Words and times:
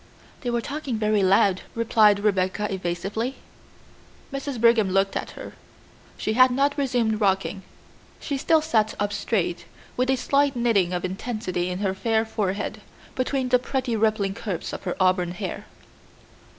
"They 0.41 0.49
were 0.49 0.61
talking 0.61 0.97
very 0.97 1.21
loud," 1.21 1.61
replied 1.75 2.21
Rebecca 2.23 2.73
evasively. 2.73 3.35
Mrs. 4.33 4.59
Brigham 4.59 4.89
looked 4.89 5.15
at 5.15 5.37
her. 5.37 5.53
She 6.17 6.33
had 6.33 6.49
not 6.49 6.75
resumed 6.75 7.21
rocking. 7.21 7.61
She 8.19 8.35
still 8.35 8.63
sat 8.63 8.95
up 8.99 9.13
straight, 9.13 9.65
with 9.95 10.09
a 10.09 10.15
slight 10.17 10.55
knitting 10.55 10.91
of 10.91 11.05
intensity 11.05 11.71
on 11.71 11.77
her 11.85 11.93
fair 11.93 12.25
forehead, 12.25 12.81
between 13.13 13.49
the 13.49 13.59
pretty 13.59 13.95
rippling 13.95 14.33
curves 14.33 14.73
of 14.73 14.85
her 14.85 14.95
auburn 14.99 15.33
hair. 15.33 15.67